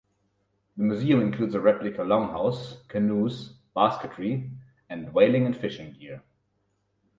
[0.77, 4.49] The museum includes a replica longhouse, canoes, basketry
[4.89, 6.23] and whaling and fishing gear.